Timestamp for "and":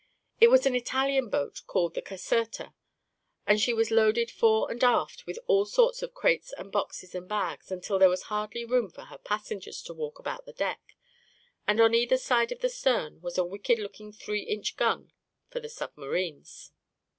3.45-3.61, 4.71-4.83, 6.53-6.71, 7.13-7.29, 11.67-11.79